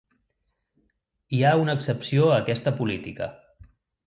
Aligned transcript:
Hi 1.35 1.41
ha 1.43 1.51
una 1.65 1.75
excepció 1.79 2.31
a 2.31 2.39
aquesta 2.39 2.75
política. 2.81 3.31